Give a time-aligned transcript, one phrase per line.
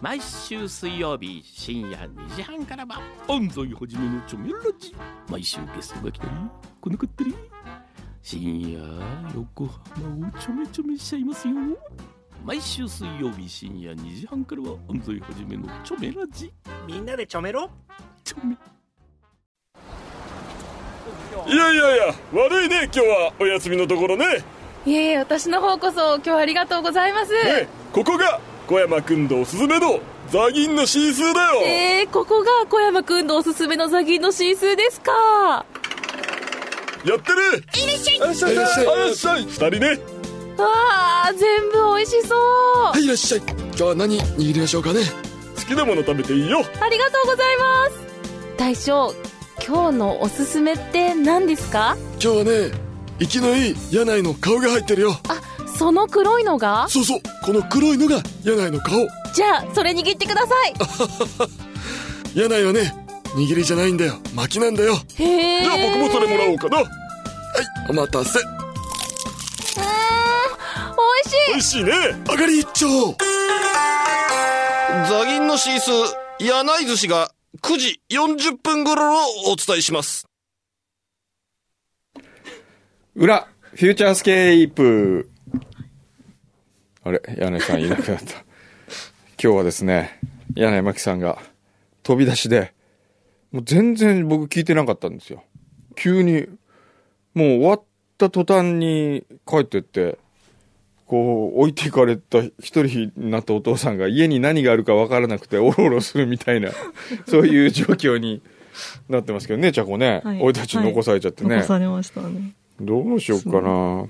[0.00, 4.96] 毎週水曜日深夜2時半からは安西はじめのチョメラジ。
[5.28, 6.30] 毎週ゲストが来たり
[6.80, 7.34] 来なかったり。
[8.22, 8.78] 深夜
[9.34, 11.54] 横浜をちょめちょめしちゃいますよ。
[12.46, 16.50] 毎週水曜日深夜2時半からは安西はじめのチョメラジ。
[16.86, 17.68] みんなでちょめろ。
[18.24, 18.56] チョメ。
[21.46, 23.32] いやいやいや悪いね今日は。
[23.38, 24.24] お休みのところね。
[24.86, 27.32] いえいえ私の方こそ今日はありがとうございます。
[27.34, 28.40] ねここが
[28.70, 29.98] 小山君のおすすめの
[30.28, 31.62] ザギンのシースーだよ。
[31.66, 35.66] えー、ここが小山くんのおすすめのザギンのシースーですか？
[37.04, 37.64] やってる。
[37.82, 38.16] いらっしゃい。
[38.16, 38.52] いらっしゃい。
[38.52, 39.42] いらっしゃい。
[39.42, 39.88] 二人ね。
[40.56, 40.68] わ
[41.26, 42.38] あ全部美味しそう。
[42.92, 43.40] はいいらっしゃい。
[43.40, 45.00] 今日は何握りましょうかね。
[45.56, 46.58] 好きなもの食べていいよ。
[46.58, 48.56] ありがとうございます。
[48.56, 49.12] 大将
[49.66, 51.96] 今日のおすすめって何ですか？
[52.22, 52.50] 今日はね
[53.18, 55.18] 生きのいい柳井の顔が入ってるよ。
[55.28, 55.42] あ
[55.76, 56.86] その黒いのが？
[56.88, 59.08] そうそうこの黒いのが柳井の顔。
[59.34, 60.74] じゃあそれ握ってください。
[62.38, 62.94] 柳井はね
[63.34, 64.20] 握りじゃないんだよ。
[64.36, 64.96] 巻きなんだよ。
[65.16, 66.76] へえじゃあ僕もそれもらおうかな。
[66.76, 66.86] はい
[67.88, 68.38] お待たせ。
[68.38, 68.52] うーん
[70.94, 71.48] 美味しい。
[71.48, 71.92] 美味しいね。
[72.30, 73.16] 上がり一丁。
[75.08, 80.28] ザギンのシースー柳井寿司が9時40分頃をお伝えします。
[83.16, 85.28] 裏、フューチャースケープ。
[87.10, 88.24] あれ、柳井さんいなくなった。
[89.42, 90.20] 今日はですね、
[90.54, 91.38] 柳井真紀さんが
[92.04, 92.72] 飛び出しで、
[93.50, 95.42] もう全然僕聞いてなかったんですよ。
[95.96, 96.46] 急に、
[97.34, 97.82] もう終わっ
[98.16, 100.18] た途端に帰ってって、
[101.06, 102.52] こう置いていかれた一
[102.84, 106.70] 人になったお父さんが家に何があるか分からなくておろおろするみたいな、
[107.26, 108.40] そういう状況に
[109.10, 110.20] なってますけどね、ちゃこね。
[110.22, 111.56] はい俺たち残されちゃってね。
[111.56, 112.52] 残されましたね。
[112.80, 114.06] どうしようかな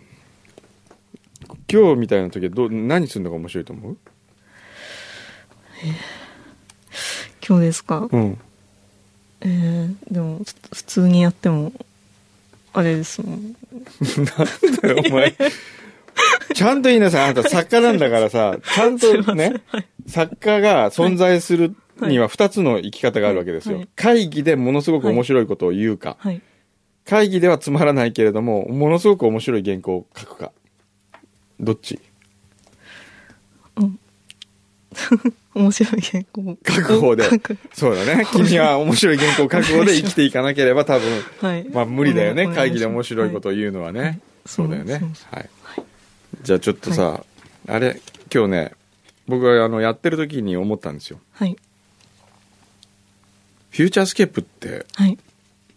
[1.71, 3.97] 今日みたいな時はどう何するのが面白いと思う？
[7.47, 8.09] 今日ですか？
[8.11, 8.39] うん。
[9.43, 10.41] えー、でも、
[10.73, 11.73] 普通にやっても、
[12.73, 13.57] あれですもん。
[15.07, 15.35] お前。
[16.55, 17.25] ちゃんと言いなさい。
[17.31, 19.55] あなた作家なんだからさちゃんとね
[20.07, 23.89] 作家が存在するには2つの生き方があるわけですよ、はい。
[23.97, 26.43] 会議でものすごく面白いことを言うか、はい。
[27.07, 30.53] 会議ではつまらないけれどもものすごく面白い原稿を書くか
[31.61, 31.99] どっち？
[35.55, 36.57] 面白い原稿。
[36.67, 37.25] 書く方で
[37.73, 38.27] そうだね。
[38.33, 41.09] 君は面白い原稿を書く方で生きていかなければ多分
[41.41, 41.69] はい。
[41.69, 42.47] まあ無理だよね。
[42.55, 45.01] 会議で面白いことを言うのはね、そうだよね。
[45.31, 45.51] はい。
[46.43, 47.25] じゃあちょっとさ、
[47.69, 48.01] あれ
[48.33, 48.73] 今日ね
[49.29, 51.21] 僕はあのやってる時に思ったんですよ。
[51.33, 51.57] はい。
[53.71, 55.19] フューチャースケープってはい。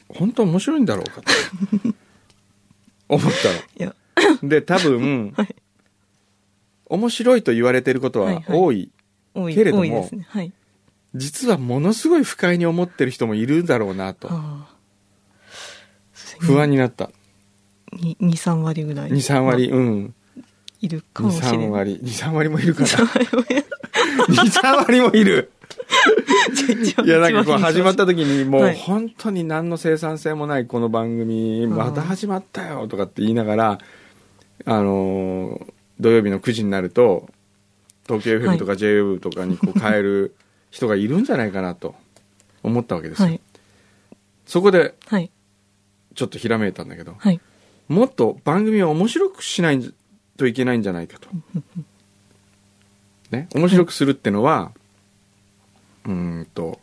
[0.09, 1.27] 本当面白いんだろうかと。
[3.09, 3.95] 思ったいや、
[4.41, 5.55] ので多分、 はい
[6.87, 8.91] 面白いと言われてることは多い、
[9.53, 10.09] けれども。
[11.15, 14.29] 実はものすごい不快に思ってる人もいるだろうなと。
[16.39, 17.11] 不安になった。
[17.91, 19.11] に2、3割ぐらい。
[19.11, 20.15] 23割うん。
[20.81, 21.57] いるかもしれない。
[21.57, 21.99] 23割。
[22.03, 22.87] 23割もいるかな。
[22.87, 23.65] 2、3割もいる。
[24.27, 25.51] 23割もいる。
[27.05, 28.75] いやなんかこう始まった時にもうはい。
[28.75, 33.77] 本当に何の生産性もないこの番組また始まったよとかって言いながら
[34.65, 37.29] あのー土曜日の9時になると
[38.07, 40.35] 東京 FM とか JO とかにこう変える
[40.71, 41.95] 人がいるんじゃないかなと
[42.63, 43.41] 思ったわけですよ、はい。
[44.45, 45.31] そこではい。
[46.15, 47.39] ちょっとひらめいたんだけどはい。
[47.87, 49.93] もっと番組を面白くしない
[50.37, 51.29] といけないんじゃないかと。
[53.31, 54.71] ね、面白くするってのは、
[56.05, 56.11] うー
[56.41, 56.79] んと、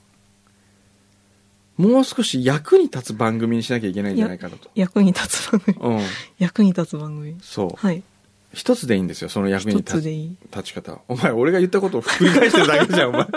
[1.77, 4.69] もう少し役に立つ番組にしなきゃいけないんじゃないかなと。
[4.75, 5.79] 役に立つ番組。
[5.81, 6.01] うん。
[6.39, 7.37] 役に立つ番組。
[7.41, 7.71] そう。
[7.77, 8.03] はい。
[8.53, 11.01] 一つでいいんですよ、その役に一立ち方は。
[11.09, 13.27] お前、俺が言ったことを 繰り返してるだけじゃん、お前。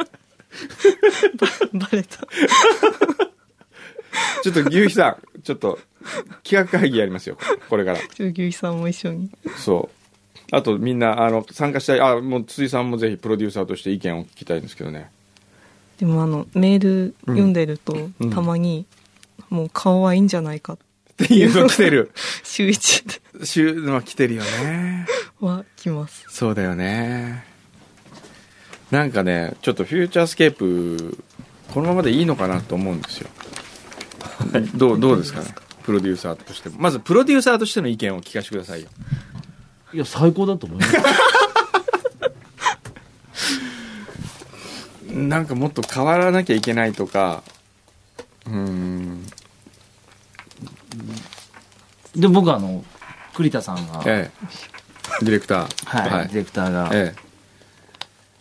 [1.74, 2.28] バレた。
[4.44, 5.80] ちょっと牛肥さん、ちょっと、
[6.44, 7.38] 企画会議やりますよ、
[7.70, 7.98] これから。
[7.98, 9.30] ちょ牛肥さんも一緒に。
[9.58, 9.96] そう。
[10.52, 15.10] あとみんな、あの、参加したい、あ、もう辻さんもぜひプロデューサーとして意見を聞きたいんですけどね。
[15.98, 18.86] でもあの、メール読んでると、うんたまに、
[19.50, 20.74] もう顔はいいんじゃないか。
[20.74, 20.84] って
[21.30, 22.12] いうの来てる。
[22.44, 25.06] 週一で週、まあ来てるよね。
[25.40, 26.26] は来ます。
[26.30, 27.46] そうだよね。
[28.92, 31.18] なんかね、ちょっとフューチャースケープ、
[31.74, 33.30] このままでいいのかなと思うんですよ。
[34.76, 35.42] どう、どうですか？
[35.42, 35.54] ね。
[35.84, 36.76] プロデューサーとしても。
[36.80, 38.90] まず、プロデューサーとしての意見を聞かせてくださいよ。
[39.94, 40.94] いや、最高だと思います。
[45.14, 47.44] なんかもっと変わらなきゃいけないとか、
[48.48, 49.26] うーん、
[52.16, 52.84] で、僕あの、
[53.34, 54.46] 栗田さんが、ええ、
[55.22, 55.86] ディレクター。
[55.86, 57.16] はい、ディレクターが、え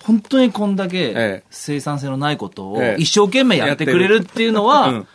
[0.03, 3.01] 本当にこんだえけえ生産性のないことをええ。
[3.01, 5.09] 一生懸命やってくれるっていうのは、うん。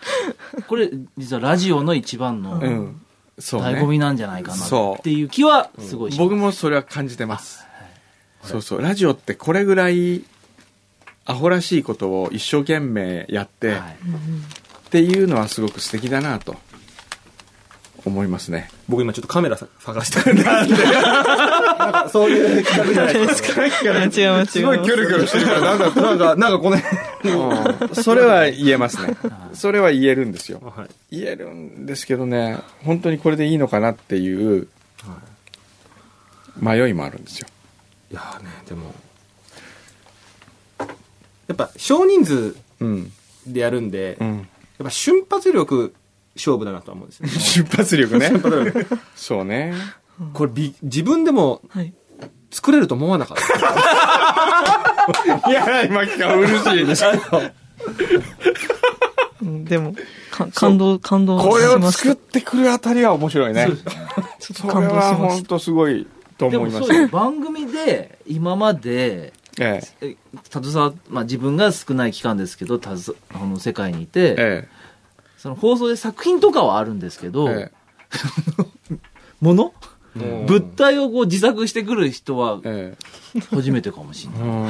[0.68, 2.62] これ実はラジオの一番の。
[3.38, 6.20] 醍醐味なんじゃないかなっていう気はすごいします。
[6.24, 7.66] 僕もそれは感じてます。
[8.44, 8.82] そうそう。
[8.82, 10.24] ラジオってこれぐらい、
[11.26, 13.80] アホらしいことを一生懸命やって、はい。
[14.88, 16.56] っていうのはすごく素敵だなと
[18.06, 18.70] 思いますね。
[18.88, 20.44] 僕今ちょっとカメラさ探して るんで？
[20.44, 23.66] なんかそういう企画じゃないですか。
[23.66, 24.46] 違う違う。
[24.46, 26.98] すごいキョロキョロしてるから、なんか、なんか、なんかこの辺。
[27.34, 29.16] うんそれは言えますね。
[29.54, 30.62] それは言えるんですよ。
[30.76, 30.88] はい。
[31.20, 34.68] 言えるんですけどね、本当にこれでいいのかなっていう
[36.60, 37.48] 迷いもあるんですよ。
[38.12, 38.94] いやーね、でも、
[41.48, 43.12] やっぱ少人数うん。
[43.46, 44.48] でやるんで、やっうん。
[44.84, 45.94] ぱ瞬発力
[46.38, 47.28] 勝負だなとは思うんですよ。
[47.40, 48.32] 瞬発力ね。
[49.16, 49.74] そうね。
[50.34, 51.94] これび、自分でもはい。
[52.50, 53.44] 作れると思わなかった。
[55.52, 57.04] いや、今聞かうるしいでし
[59.42, 59.94] でも、
[60.32, 62.04] か感動、感動これをしました。
[62.04, 63.68] 作ってくるあたりは面白いね。
[64.40, 65.16] それ感動は。
[65.16, 66.08] 本当すごい
[66.38, 66.88] とで思いました。
[66.88, 70.08] もそうです番組で今までええ。
[70.08, 70.16] え
[70.52, 74.68] 携わ、まあ、自分が少ない期間ですけどたずあの世界にいて、え
[75.48, 77.30] その放送で作品とかはあるんですけえ。
[77.30, 77.72] ど、え
[79.40, 79.74] もの
[80.18, 82.98] うん物体をこう自作してくる人はえ。
[83.36, 84.70] え初めてかもしれな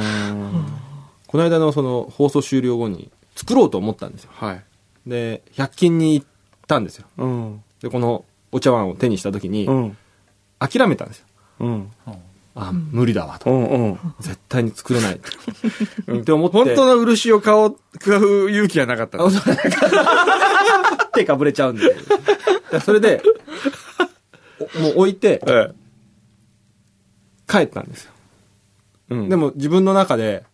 [1.26, 4.30] この間のその放送終了後に作ろうと思ったんですよ。
[4.34, 4.64] はい。
[5.06, 6.26] で、100均に行っ
[6.68, 7.06] たんですよ。
[7.16, 7.64] うん。
[7.82, 9.96] で、このお茶碗を手にした時に、うん。
[10.60, 11.26] 諦めたんですよ。
[11.60, 11.90] うん。
[12.54, 13.50] あ、無理だわと。
[13.50, 13.66] うん。
[13.68, 13.98] うん。
[14.20, 15.14] 絶対に作れない。
[16.20, 16.56] って思って。
[16.56, 19.30] 本当の漆を買おう、買う勇気はなかったの。
[21.14, 21.94] 手かぶれちゃうんで。
[22.70, 23.22] でそれで、
[24.76, 25.72] おもう置いて、ええ。
[27.48, 28.12] 帰ったんですよ。
[29.10, 30.44] うんで、も自分の中で、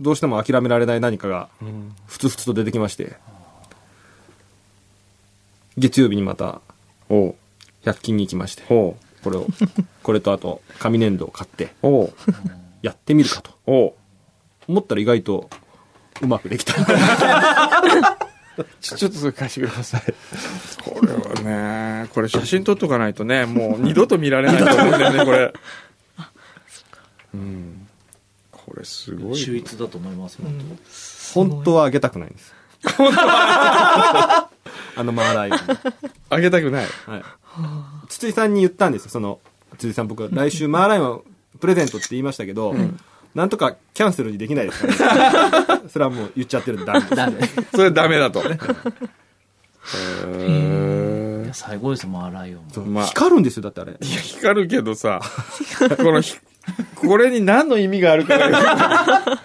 [0.00, 1.94] どうしても諦められない何かが、うん。
[2.06, 3.16] ふつふつと出てきまして、
[5.76, 6.60] 月曜日にまた、
[7.08, 7.34] おう。
[7.84, 8.62] 100均に行きまして。
[8.62, 8.96] こ
[9.26, 9.46] れを、
[10.02, 11.74] これとあと、紙粘土を買って。
[12.82, 13.94] やってみるかと。
[14.68, 15.50] 思ったら意外と、
[16.20, 16.74] うまくできた。
[18.80, 20.02] ちょ ちょっとそれ貸してください。
[20.84, 25.52] これはね、これ写真撮っとかないとね、もう二度と見られないと思うんだよね、 これ。
[27.34, 27.88] うん。
[28.52, 29.38] これすごい。
[29.38, 30.44] 秀逸だと思いますよ、
[31.34, 32.52] 本当はあげたくないんです。
[34.96, 35.58] あのマーライオン。
[36.30, 36.86] あげたくない？
[37.06, 37.22] はい。
[38.08, 39.40] 筒井さんに言ったんですよ、その、
[39.78, 41.22] 筒井さん僕は来週マーライオン
[41.60, 42.74] プレゼントって言いましたけど、
[43.34, 45.82] なんとかキャンセルにできないですかね。
[45.88, 47.14] それはもう言っちゃってるんでダメです。
[47.14, 47.40] ダメ。
[47.72, 48.40] それダメだと。
[48.40, 49.06] へいー
[51.46, 52.70] や最高ですマーライオンも。
[52.72, 53.92] そうまあ光るんですよ、だってあれ。
[53.92, 55.20] いや、光るけどさ、
[55.98, 56.36] このひ、
[56.96, 59.38] これに何の意味があるかがよくわかんない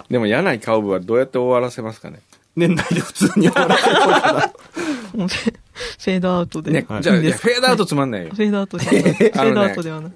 [0.10, 2.20] でも、柳井顔部はどうやって終わらせますかね。
[2.56, 4.52] 年内で普通に終わらせようかな。
[5.14, 6.72] もうフェードアウトで。
[6.72, 8.36] ね、じゃあ、いやフェードアウトつまんないよ フ。
[8.36, 8.78] ェードアウト。
[8.78, 10.12] フェードアウトではない。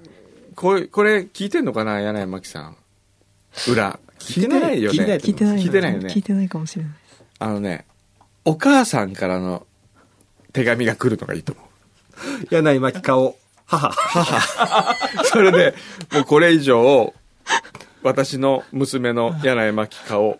[0.55, 2.77] これ、これ聞いてんのかな柳井真紀さん。
[3.69, 3.99] 裏。
[4.19, 4.97] 聞いてないよね。
[4.97, 5.93] 聞いてない聞いてない。
[5.93, 6.93] よね聞いてないかもしれない。
[7.39, 7.85] あのね、
[8.45, 9.65] お母さんからの
[10.53, 11.65] 手紙が来るのがいいと思う。
[12.49, 13.93] 柳井真紀顔、母。
[15.25, 15.75] それで、
[16.13, 17.13] もうこれ以上、
[18.05, 20.39] 私の娘の柳井真紀顔を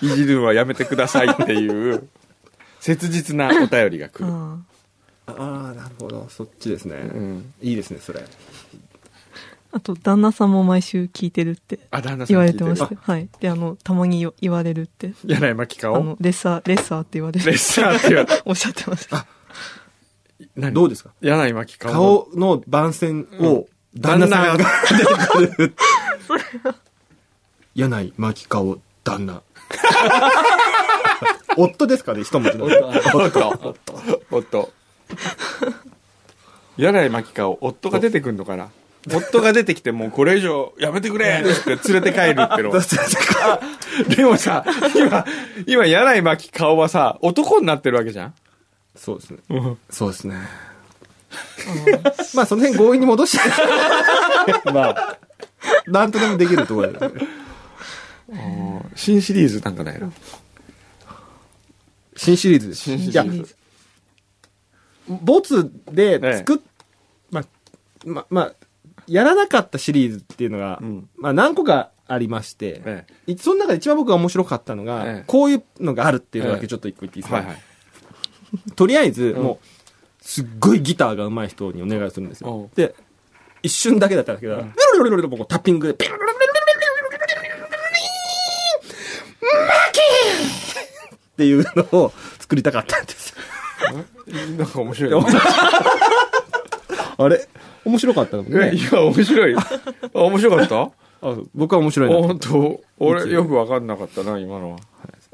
[0.00, 2.08] いじるのはやめてくださいっていう、
[2.80, 4.26] 切実なお便りが来る。
[4.26, 4.58] あ
[5.26, 5.32] あ
[5.72, 6.28] あ、なるほど。
[6.28, 6.96] そっちですね。
[6.96, 7.52] うん。
[7.60, 8.20] いいですね、それ。
[8.20, 8.24] あ
[9.76, 12.94] あと、旦那さんも毎週聞いてるってあ、旦那さん言われてました。
[12.94, 13.28] はい。
[13.40, 15.14] で、あの、たまに言われるって。
[15.26, 17.46] 柳井真紀顔あの、レッサー、レッサーって言われる。
[17.46, 19.26] レッサーって言われ おっしゃってました。
[20.54, 20.72] 何？
[20.74, 21.10] どうですか？
[21.22, 24.64] 柳井真紀顔の顔の番宣を、旦那さんが
[25.38, 25.74] 出てくる。
[27.74, 29.42] 柳井真紀顔、旦那。
[31.56, 32.64] 夫ですかね、一文字の。
[32.66, 32.68] お
[33.26, 33.74] っと、
[34.30, 34.70] おっと。
[36.76, 38.68] 柳井真紀顔、夫が出てくんのかな？
[39.12, 42.72] 夫が出てきてもうこれ以上やめてくれって連れて帰るっての。
[44.16, 44.64] でもさ、
[44.94, 45.26] 今、
[45.66, 48.34] 今柳井真紀顔はさ、男になってるわけじゃん？
[48.96, 49.38] そうですね。
[49.90, 50.36] そうですね。
[52.34, 53.44] まあ、その辺強引に戻して。
[54.72, 55.18] まあ、
[55.86, 56.98] なんとでもできるところで。
[58.94, 60.12] 新シリーズなんかないの？
[62.16, 62.90] 新シリーズです。
[62.92, 63.24] いや、
[65.08, 66.70] ボツで作っ、ええ、
[67.30, 67.44] ま、
[68.04, 68.54] ま、まあ、
[69.06, 77.62] やらなかったシリーズっていうのが、うん、まあ何個かありまして、ええ、その中で一番僕が面白かったのが、ええ、こういうのがあるっていうのだけちょっと一個言っていいですか、はいはい、
[78.76, 82.70] とりあえず、もう、すっごいギターが上手い人にお願いするんですよ。
[82.74, 82.94] で、
[83.62, 84.60] 一瞬だけだったんですけど、うん、
[84.98, 86.63] ロロロロロロタッピングで、ピロロロロロ
[89.44, 93.36] っていうのを作りたかったんですよ。
[94.56, 95.24] なんか面白い。
[97.16, 97.48] あれ？
[97.84, 98.76] 面白かったのえ、ね。
[98.76, 99.54] いや、面白い。
[99.56, 99.62] あ
[100.14, 100.82] 面白かった？
[101.28, 102.80] あ僕は面白いな本当？
[102.98, 104.78] 俺よくわかんなかったな、今のは。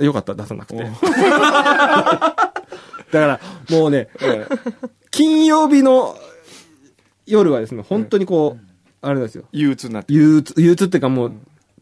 [0.04, 0.82] よかった、出さなくて。
[0.84, 2.46] だか
[3.12, 3.40] ら、
[3.70, 4.08] もうね、
[5.10, 6.16] 金曜日の
[7.26, 8.66] 夜はですね、本当にこう、
[9.02, 9.44] あれなんですよ。
[9.52, 10.12] 憂鬱になって。
[10.12, 11.32] 憂鬱、憂鬱っていうかもう、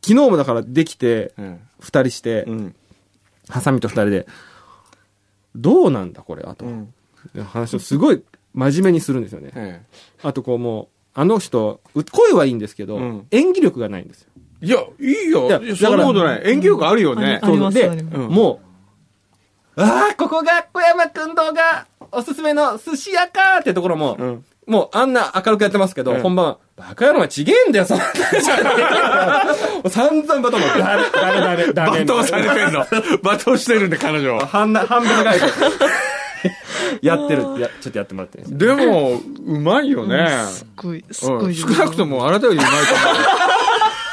[0.05, 1.61] 昨日もだからできて、うん。
[1.81, 2.75] 二人してう、ん。
[3.49, 4.27] ハサミと二人で、
[5.57, 6.67] どうなんだこれはと。
[6.67, 6.95] うん。
[7.45, 8.23] 話をすごい
[8.55, 9.51] 真面目にするんですよね。
[9.55, 9.83] え
[10.23, 14.29] あとこうもう、あの人、う声はいいんですけど、うん演技力がないんですよ。
[14.63, 15.47] えいや、いいよ。
[15.47, 16.43] いやいやそんなことない。
[16.45, 17.51] 演技力あるよねあ。
[17.51, 18.61] りますでありますうんも
[19.77, 24.45] う、ああ、ここが小山くん動画、おすすめの寿司屋かーってところも、うん。
[24.69, 28.05] もうあんな明るくやってますけど、うん本番は、バカ野郎はちげえんだよ、そんな
[29.89, 32.01] 散々バトンも、ダメ、ダメ、ダメ、ダメ。
[32.01, 32.85] 罵倒されてんの。
[33.25, 34.47] 罵倒してるんで、彼女は。
[34.47, 35.41] 半な、半分がい
[37.01, 40.29] やってるや、ちょっとやってもらってですよでも、うまいよね。
[40.51, 41.55] すっごい、すっうんごい。
[41.55, 42.71] 少なくともあなたよりうまい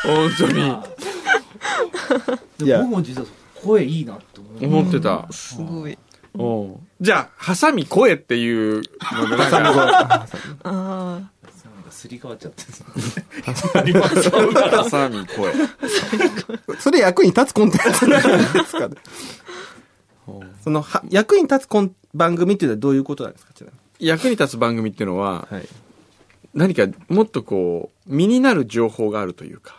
[0.04, 0.30] と思う。
[0.30, 0.48] 本当
[2.64, 2.68] に。
[2.68, 3.28] いや僕も実は
[3.62, 4.80] 声いいなって思う。
[4.82, 5.26] 思ってた。
[5.32, 5.98] すごい。
[6.44, 10.28] うんじゃあ、ハサミ声っていうので、なんか、あ
[10.64, 10.72] あ。
[11.20, 11.30] なん
[11.84, 12.64] かすり替わっちゃって
[13.44, 13.54] ハ
[14.90, 15.54] サミ声。
[16.80, 18.22] それ役に立つコンテンツなん
[18.54, 18.96] ですかね。
[20.64, 25.68] その、は役に立つコン番組っていうのはどういうことなんですかちなみ役に立つ番組っていうのは、にはい。
[26.54, 29.76] 何かもっとこう、身になる情報があるというか。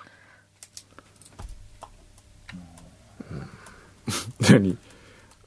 [4.50, 4.76] 何？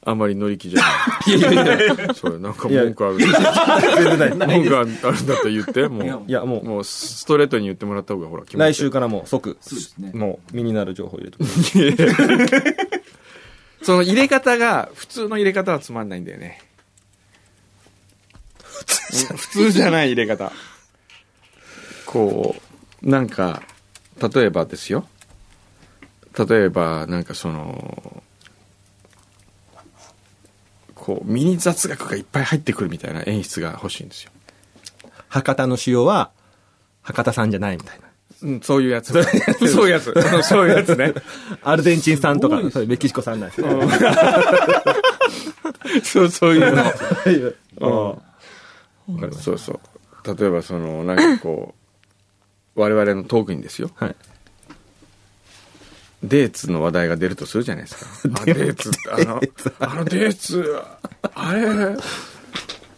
[0.02, 0.86] あんまり乗り気じゃな
[1.34, 1.36] い。
[1.38, 3.18] いやいやいや、それなんか文句ある。
[3.18, 4.58] 全然ない。
[4.60, 10.12] 文句あるんだったら言って、もいや、もう、もうストレートに言ってもらった方がほら、気う、持ちいい来週からもう即、そうですね。
[10.14, 13.00] もう身になる情報を入れてくれる。
[13.82, 16.62] その入れ方が、普通の入れ方はつまんないんだよね。
[19.36, 20.52] 普通じゃない入れ方。
[22.06, 22.56] こ
[23.02, 23.62] う、なんか、
[24.34, 25.06] 例えばですよ。
[26.48, 28.22] 例えば、なんかその、
[31.00, 34.30] こう、ミニ雑学がいっぱい入ってくるみたいな演出が欲しいんですよ。
[35.28, 36.30] 博多の塩は、
[37.02, 38.06] 博多さんじゃないみたいな。
[38.42, 39.14] うん、そういうやつ。
[39.66, 40.12] そういうやつ。
[40.42, 41.14] そういうやつね。
[41.64, 43.68] アルゼンチンさんとか、メキシコさんなんですよ。
[46.04, 46.84] そう、そういうの。
[49.08, 49.80] うんそうそう。
[50.36, 51.74] 例えばその、なんかこ
[52.76, 53.90] う、我々のトークにですよ。
[53.94, 54.14] はい。
[56.22, 58.40] デーツの話題が出るとするじゃないですか。
[58.42, 59.40] あ デーツ、あの、
[59.78, 60.78] あのデーツ、
[61.34, 61.96] あれ、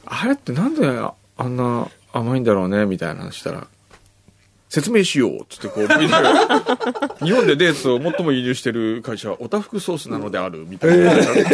[0.06, 3.66] あれってなんであんな甘いんだろうねみたいな話したら、
[4.68, 5.86] 説明しようっつってこう、
[7.24, 11.22] 日本でデーツを最も輸入してる会社は、おたふくソースなのであるみたいな。
[11.22, 11.52] そういう、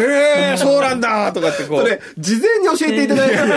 [0.00, 1.80] えー、そうなんだとかってこう。
[1.80, 3.54] それ、事前に教えていただいたんで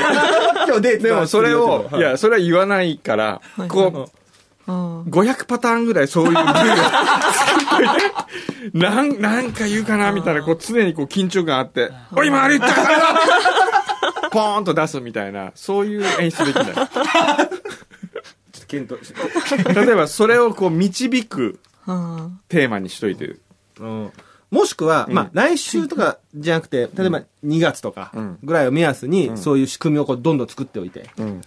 [0.67, 4.22] 今日デートでもそれを、いや、それは言わないから、こう、あ
[4.67, 6.53] 500パターンぐらいそういうルールが
[7.33, 16.89] 作っといて、なん、 なんか言うかなみたいな、こう常にこう緊張感あって、おい、今あれ言ったポーンと出すみたいな、そういう演出できない。
[18.67, 19.13] 検討し
[19.75, 21.59] 例えばそれをこう導く
[22.49, 23.41] テーマにしといてる。
[23.79, 24.11] うん
[24.49, 31.41] もしくは、まあ、来週とかじゃなくて、例えば2月とかうんぐらいを目安に、そういう仕組みをこうどんどん作っておいて、うん。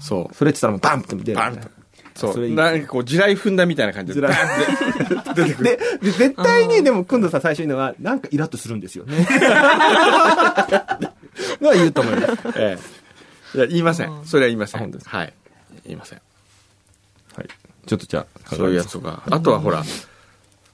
[0.00, 0.34] そう。
[0.34, 1.38] それって言ったらもうバンって出る。
[1.38, 1.68] バンと。
[2.14, 2.34] そう。
[2.34, 4.20] そなんかこう、地雷踏んだみたいな感じで。
[5.34, 5.64] 出てくる。
[5.64, 9.26] で、で絶対に、でも、くんどさん最初にのは、なんかイラッとするんですよね。
[11.60, 12.32] のは言うと思います。
[12.58, 12.78] え
[13.54, 13.58] え。
[13.58, 14.24] いや、言いません。
[14.24, 14.80] それは言いません。
[15.04, 15.32] はい。
[15.84, 16.20] 言いません。
[17.36, 17.48] はい。
[17.86, 19.22] ちょっとじゃあ、そういうやつとか。
[19.30, 19.82] あとはほら、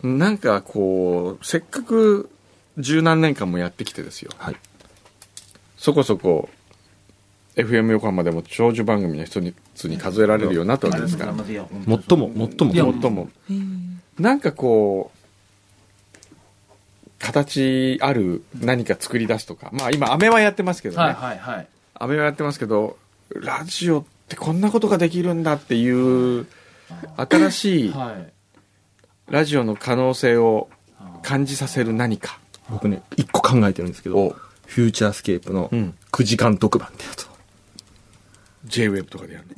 [0.02, 2.30] なんかこう、せっかく
[2.78, 4.30] 十何年間もやってきてですよ。
[4.38, 4.56] はい。
[5.76, 6.48] そこそこ、
[7.58, 9.42] FM 横浜でも長寿番組の一
[9.74, 11.34] つに数えられるようになったわけですから。
[11.34, 13.28] 最も、最も、最も。
[14.18, 15.18] なんかこう、
[17.18, 19.70] 形ある何か作り出すとか。
[19.72, 21.02] まあ今、アメはやってますけどね。
[21.02, 21.68] はいはいはい。
[21.94, 22.96] アメはやってますけど、
[23.34, 26.46] ラジオってこんなことができるんだっていう、
[27.16, 28.32] 新しいはい。
[29.32, 30.70] ラジオの可能性を
[31.22, 32.38] 感じさせる何か
[32.70, 34.36] 僕ね、一個考えてるんですけど、を、
[34.66, 37.27] フューチャースケープのうん9時間特番ってやつ
[38.68, 38.70] を。
[38.70, 39.46] J-Web とかでやる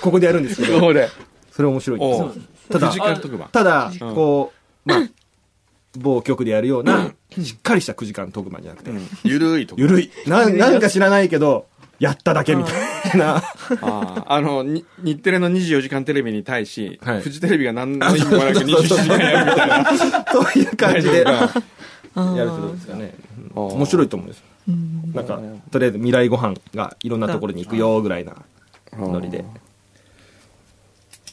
[0.00, 0.74] ここでやるんですけの。
[0.74, 1.08] ど、そうで。
[1.50, 3.48] それ面白いんですただ9時間特番。
[3.50, 4.52] ただ、こ
[4.86, 5.08] う、まあ、
[5.98, 8.90] 某局でやるような、しっかりした9時間特番じゃなくて、
[9.24, 9.82] ゆるいとか。
[9.82, 10.10] ゆるい。
[10.26, 11.66] ななんか知らないけど、
[11.98, 13.36] やっただけみたいな。
[13.36, 13.42] あ
[13.80, 19.84] あ、あの、に日テレの24時間テレビに対し、はいフジテレビが何の意味もなく24時間やるみたいな。
[20.30, 23.14] そういう感じでやるあーとどうですかね。
[23.54, 24.42] 面白いと思うんです。
[24.68, 28.36] うんなんか、とりあえず未来ご飯がいろんなところに行くよぐらいな
[28.92, 29.44] ノリで。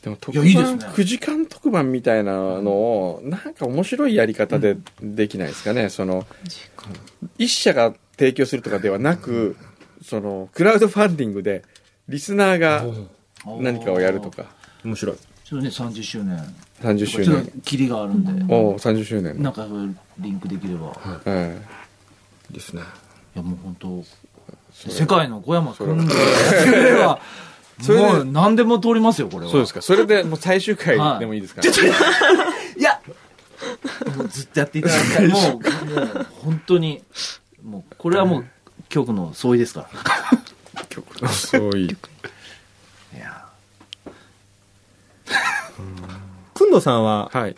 [0.03, 5.89] でも特いやいいですね番、9時間特番みたいなのを、なんか面白いやり方でできないですかね。
[5.89, 6.27] その、
[7.37, 9.55] 一社が提供するとかではなく、
[10.03, 11.63] その、クラウドファンディングで、
[12.09, 12.85] リスナーが
[13.45, 14.47] 何かをやるとか、
[14.83, 15.15] 面白い。
[15.45, 16.37] ちょっとね、30周年。
[16.81, 17.61] 30周年。
[17.63, 19.41] キリがあるんで、おお30周年。
[19.41, 19.65] なんか
[20.19, 20.87] リンクできれば。
[20.87, 20.91] い
[21.27, 21.61] え
[22.51, 22.81] ですね。
[23.35, 24.03] や、もう本当
[24.73, 27.19] 世界の小山それ君でやってくれれば、
[27.81, 29.49] それでもう何でも通りますよ、これは。
[29.49, 29.81] えそうですか。
[29.81, 31.69] それでもう最終回でもいいですか、ね
[32.77, 32.99] いや、
[34.15, 35.27] もうずっとやっていただきたい。
[35.27, 37.03] もう、もう本当に、
[37.63, 38.45] もう、これはもう、
[38.89, 39.87] 局の相違ですか
[40.73, 40.85] ら。
[40.89, 41.87] 曲のそうい。
[43.17, 43.45] や
[46.53, 47.55] くんどさんは、はい。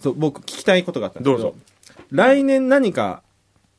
[0.00, 1.58] そう、僕聞きたいことがあったんですけど、どうぞ
[2.10, 3.22] 来年何か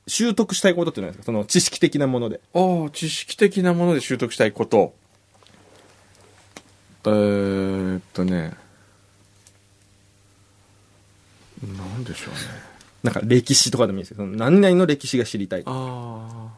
[0.07, 1.24] 習得したいことって何ですか？
[1.25, 2.41] その知識的なもので。
[2.53, 4.93] ああ、知識的なもので習得したいこと。
[7.05, 8.53] えーっとね。
[11.63, 12.39] なんでしょうね。
[13.03, 15.63] なんか歴史とかでもいいですけど、何々の歴史が知りたい。
[15.65, 16.51] ああ。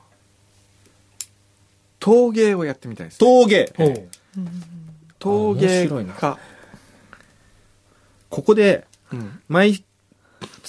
[1.99, 3.19] 陶芸をやってみたいです。
[3.19, 3.71] 陶芸。
[5.19, 6.37] 陶芸面白いな家。
[8.29, 9.83] ここで、うん毎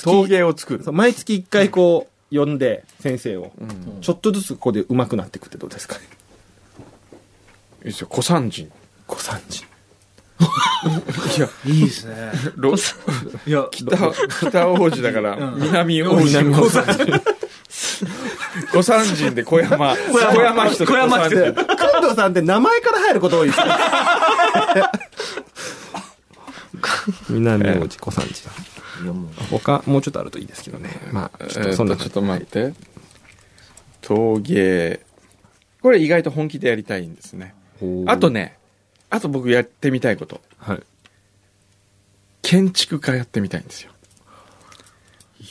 [0.02, 0.92] 陶芸を作る。
[0.92, 3.52] 毎月一回こう、呼んで、先生を。
[3.58, 4.00] うん。
[4.00, 6.02] ちょっとずつここで上手くなっていくってどうですかね。
[7.80, 8.06] いいですよ。
[8.08, 8.70] 小三人。
[9.06, 9.64] 小三治。
[11.38, 12.32] いや、いいですね。
[12.56, 12.74] ロ
[13.46, 13.96] いや、北、
[14.50, 16.26] 北王子だから、うん南王子。
[16.26, 16.78] 南王子
[18.72, 23.66] 小三人で小山、小山人と小山人小三人くんどさんって名前から入ること多いですね。
[27.30, 28.50] 南王子小三治だ。
[28.50, 28.75] いやもう、
[29.50, 30.90] 他、もうちょっとあるといいですけどね。
[31.12, 32.74] まあ、ちょっえーとそんなとちょっと待って。
[34.00, 35.00] 陶芸。
[35.82, 37.54] これ意外と本気でやりたいんですね。
[38.06, 38.56] あと、ね、
[39.10, 40.40] あと僕やってみたいこと。
[40.58, 40.82] はい。
[42.42, 43.90] 建築家やってみたいんですよ。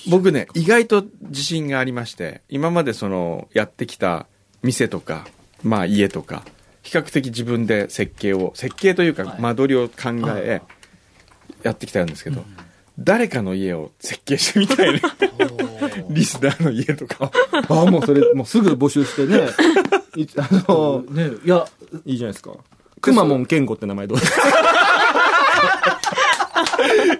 [0.10, 4.28] 僕ね、意外と自信がありまして、今までその、やってきた
[4.64, 5.28] 店とか、
[5.64, 6.44] まあ家とか、
[6.84, 10.62] 比較的自分で設計を、設計というか間取りを考え、
[11.64, 12.46] やってきたんですけど、
[12.98, 15.02] 誰かの家を設計してみたいね。
[16.10, 17.32] リスナーの家とかを。
[17.84, 19.48] ああ、もうそれ、もうすぐ募集してね。
[20.16, 21.66] いつあの、ね、いや、
[22.06, 22.52] いいじゃないですか。
[23.02, 24.20] くまモン健吾って名前どう？
[24.20, 24.38] ですか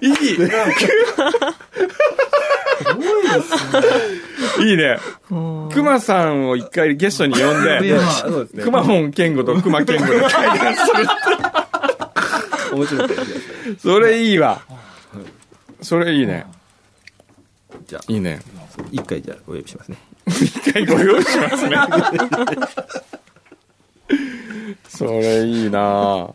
[0.02, 0.12] いい
[4.70, 4.98] いいね。
[5.74, 7.94] くまさんを一回ゲストに呼んで。
[8.64, 11.06] くまモン健吾とくま健吾で対談する。
[12.74, 13.28] 面白いですね。
[13.82, 14.62] それいいわ。
[15.86, 16.48] それいいね。
[17.86, 18.40] じゃあ、いいね。
[18.92, 19.98] 一回じゃあお呼びしますね。
[20.28, 21.78] 一回ご用意しますね。
[24.90, 26.34] それいいな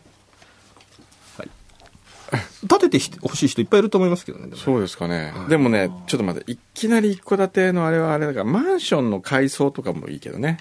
[2.69, 4.45] 建ててほしい人いっぱいいると思いますけどね。
[4.45, 5.33] でもそうですかね。
[5.49, 10.59] でもね、ちょっと待って、いきなり一戸建てのあれはあれだから、マンションの改装とかもいいけどね。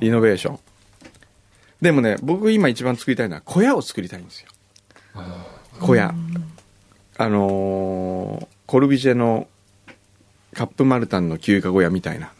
[0.00, 0.58] リノベーション。
[1.82, 4.48] でもね、僕今一番作りたいのは小屋を作りたいんですよ。
[5.80, 6.14] 小屋。
[7.20, 9.46] あのーコルビジェの
[10.54, 12.32] カップマルタンの休暇小屋みたいな。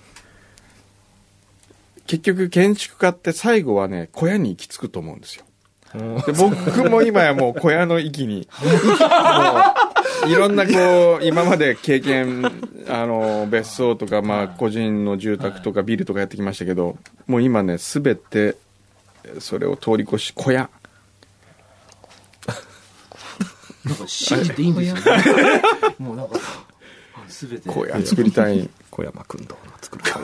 [2.07, 5.45] 結局建築家って最後はね、小屋に行き着くと思うんですよ。
[6.25, 8.49] で僕も今やもう小屋の域に、
[10.29, 12.45] いろんなこう、今まで経験、
[12.89, 18.57] あの、別荘とか、まあ、個人の住宅とかビルとかやってきましたけど、もう今ね、すべて、
[19.41, 20.71] それを通り越し、小屋。
[23.91, 25.63] なんか信じていいんですよ、ね。
[25.99, 26.39] もうなんか、
[27.29, 27.69] すべて。
[27.69, 28.69] 小屋作りたい。
[28.91, 30.05] 小山君堂の作る。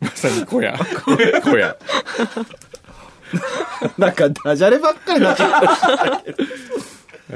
[0.00, 0.76] まさに小屋。
[1.42, 1.76] 小屋。
[3.98, 6.22] なんかダジャレばっかりになっちゃった。
[6.26, 6.34] え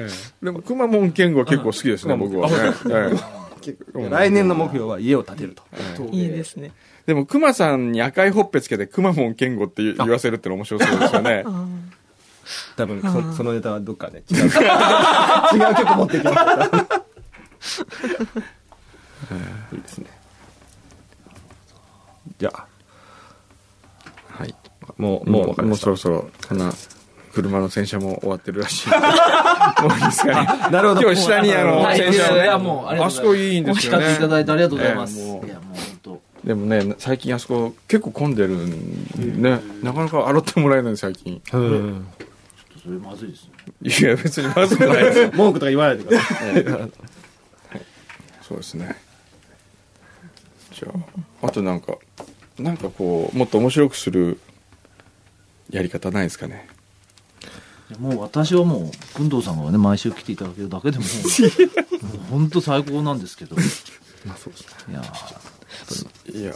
[0.06, 0.08] え
[0.42, 2.48] でも、くまモン健吾は結構好きですね、僕は
[4.08, 5.56] 来年の目標は家を建てる
[5.96, 6.04] と。
[6.12, 6.72] いいですね。
[7.06, 11.44] でも、くまさんに赤いほっぺつけて、くまモン健吾って言言わせるっての面白そうですよね。
[12.76, 14.44] 多分そ、そのネタはどっかで違う。
[14.46, 14.50] 違う
[15.74, 17.00] 曲持ってきました。
[19.72, 20.06] いいですね。
[22.38, 22.66] じゃあ、
[24.28, 24.54] はい。
[24.96, 26.72] もう、もうもう、もうそろそろ、こんな、
[27.32, 28.88] 車の洗車も終わってるらしい。
[29.82, 30.70] もういいですかね。
[30.70, 31.02] なるほど。
[31.02, 33.06] 今日下にあの、洗車をねやいや、もう、あ。
[33.06, 34.06] あそこいいんですよね。
[34.06, 35.20] お叱っていただいてありがとうございます。
[35.20, 36.20] ええもういや、もう本当。
[36.44, 39.04] でもね最近あそこ結構混んでるん
[39.42, 42.06] でねなかなか洗ってもらえない最近うん。
[42.82, 43.50] それまずいですね。
[43.82, 46.64] いや別にまずくないですよ 文句とか言わないでください。
[48.46, 48.96] そうですね
[50.72, 50.88] じゃ
[51.42, 51.96] ああとなんか
[52.58, 54.40] なんかこうもっと面白くする
[55.70, 56.68] やり方ないですかね？
[57.98, 61.04] もう私はもう、工藤さんがね、毎週来ていただけるだけでも
[62.30, 63.56] 本当最高なんですけど。
[64.24, 64.98] まあそうですね。
[66.32, 66.54] いやいや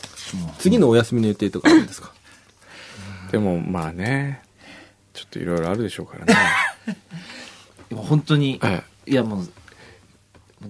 [0.61, 2.13] 次のお休みの予定とかあるんですか？
[3.33, 4.43] でもまあね
[5.15, 6.35] ちょっといろいろあるでしょうからね。
[7.91, 9.47] ーもう本当に、はいいやもう、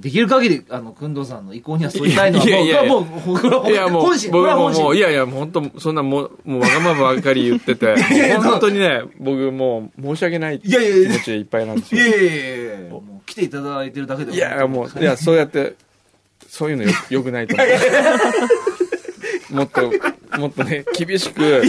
[0.00, 2.90] できる限り、あの、くんどうさんの意向には沿いたいのは、いやいやいや。
[2.90, 4.56] もう、もう、これはもういやもう僕れは。
[4.56, 7.94] ももういやいやもう本当そんなもうもうわがままばかり言ってて
[8.42, 11.10] 本当にね僕もう申し訳ない気いやいやいや。
[11.10, 12.00] 持ちでいっぱいなんですよ。
[12.04, 12.42] いやいやいや
[12.80, 15.74] いやもう来ていただいてるだけでいやもういやそうやって
[16.48, 19.54] そういうのよ よくないと思う。
[19.54, 19.92] もっと
[20.38, 21.62] もっとね厳しく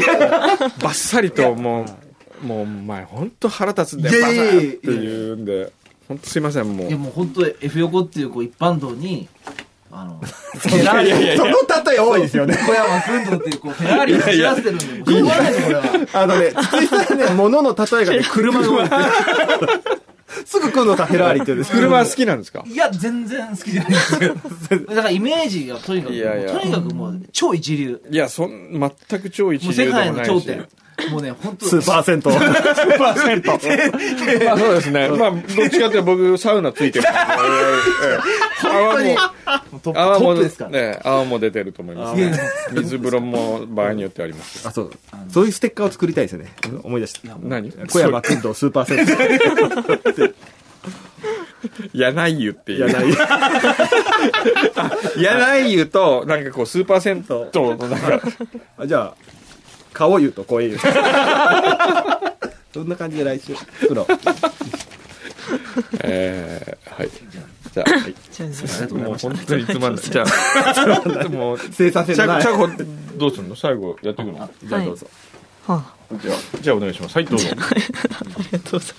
[0.82, 2.05] バッサリともう
[2.46, 5.72] もうお前本当腹立つんだよバサいやいやいやッって言うんで
[6.08, 9.28] 本当すいませんもういやもう本当 F 横っていうこう一般道に、
[9.92, 12.56] あの、 フェラーリ、その例え多いですよね。
[12.68, 15.84] 小山くんどうっていうこうフェラーリを走らせてるんで、もうしょうがないのこれは。
[16.14, 18.90] あのね、筒井さんね、物の例えがね、 車が多い。
[20.46, 21.72] すぐ来るのさ、フェラーリって言うんです。
[21.72, 22.64] 車好きなんですか？
[22.68, 24.36] いや、全然好きじゃないですよ。
[24.90, 28.00] だからイメージがとにかく、いやいやもうとにかくもう超一流。
[28.12, 28.70] いやそん
[29.10, 30.68] 全く超一もう世流でもないし界の頂点。
[31.12, 32.22] もうね、本当スーパー銭湯。
[32.22, 33.44] スーパー銭
[34.40, 34.46] 湯。
[34.46, 35.10] ま あそうですね。
[35.10, 37.06] まあ、どっちかっていうと僕、サウナついてる
[38.64, 39.00] 泡も、
[39.82, 40.64] トップ泡も、トップですか？
[40.66, 40.70] ら。
[40.72, 42.38] ね、泡も出てると思います、いやいや
[42.74, 44.68] 水風呂も場合によってあります。
[44.68, 44.92] あ、そう。
[45.32, 46.54] そういうステッカーを作りたいですよね。
[46.84, 47.20] 思い出した。
[47.42, 47.72] 何？
[47.90, 49.06] 小山君とスーパー銭
[50.18, 50.36] 湯。
[51.94, 52.88] 柳湯っていう。
[52.90, 53.16] 柳湯
[55.24, 58.22] 柳湯と、なんかこう、スーパー銭湯と、なんか、
[58.78, 59.16] あじゃあ、
[59.96, 60.78] 顔湯と声湯。
[62.74, 64.08] そんな感じで来週作ろう。
[66.04, 67.10] えー、はい。
[67.74, 68.14] じゃあ、はい。
[68.94, 69.18] もう。
[69.18, 70.04] 本当につまんない。
[70.04, 72.42] じゃあ、もう、生産性のない。
[72.42, 72.68] チャコ、
[73.18, 73.56] どうするの？
[73.56, 74.50] 最後やってくの？
[74.66, 75.08] じゃあどうぞ。
[75.66, 75.76] は
[76.12, 77.16] あ、じゃあ、じゃあお願いします。
[77.16, 77.48] はい、どうぞ。
[77.50, 78.96] ありがとうございます。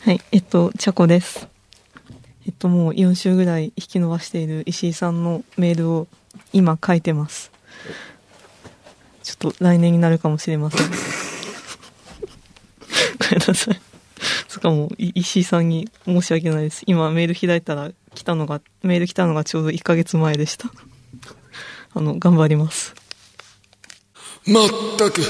[0.00, 1.46] はい、えっと、チャコです。
[2.46, 6.08] えっと、もう4週ぐらい引き伸ばしている石井さんのメールを
[6.52, 7.52] 今書いてます。
[9.28, 10.86] ちょっと来年になるかもしれません。
[10.88, 10.94] ご
[13.30, 13.80] めんなさい。
[14.48, 16.82] そっかも石井さんに申し訳ないです。
[16.86, 20.72] 今メール開いたら来たのが、メール来たのがちょうど1ヶ月前でした。
[21.94, 22.94] あの、頑張ります。
[24.46, 25.20] まったく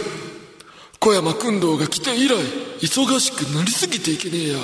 [1.01, 2.35] 小山君堂が来て以来
[2.81, 4.59] 忙しくなりすぎていけねえや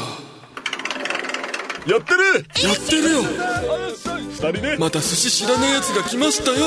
[1.86, 2.24] やってる
[2.62, 3.22] やってるよ
[4.30, 6.66] 二人ねまた寿司知らねえやつが来ましたよ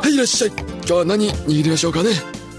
[0.00, 2.10] はいいらっしゃい今日は何握りましょうかね？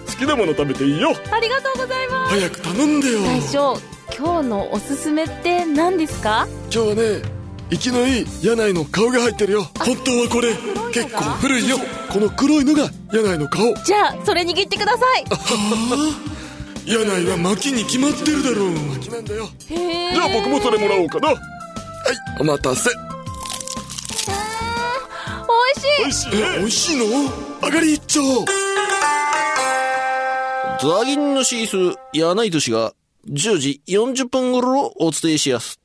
[0.07, 1.13] 好きなもの食べていいよ。
[1.31, 2.39] ありがとうございます。
[2.39, 3.21] 早く頼んでよ。
[3.21, 3.77] 大将
[4.17, 6.47] 今日のおすすめって何ですか？
[6.73, 7.21] 今日はね
[7.69, 9.63] 生きのいい柳井の顔が入ってるよ。
[9.77, 10.53] 本当はこれ
[10.93, 11.77] 結構古いよ。
[12.11, 13.73] この黒いのが柳井の顔。
[13.83, 15.25] じゃあそれ握ってください。
[16.85, 18.71] 柳井は薪に決まってるだろう。
[18.71, 19.49] 薪なんだよ。
[19.67, 21.27] じゃあ僕もそれもらおうかな。
[21.29, 21.37] はい
[22.39, 22.89] お待たせ。
[25.45, 26.03] 美味しい。
[26.03, 26.37] 美味しいね。
[26.55, 27.03] え美味しいの？
[27.65, 28.21] 上がり一丁
[30.81, 32.93] ザギンのシース、柳井寿司が
[33.29, 35.79] 10時40分頃をお伝えしやす。